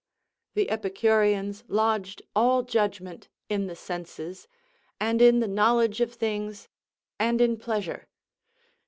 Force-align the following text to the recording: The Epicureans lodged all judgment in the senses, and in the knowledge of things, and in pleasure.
The 0.55 0.71
Epicureans 0.71 1.63
lodged 1.67 2.23
all 2.35 2.63
judgment 2.63 3.29
in 3.49 3.67
the 3.67 3.75
senses, 3.75 4.47
and 4.99 5.21
in 5.21 5.41
the 5.41 5.47
knowledge 5.47 6.01
of 6.01 6.11
things, 6.15 6.67
and 7.19 7.39
in 7.39 7.55
pleasure. 7.55 8.07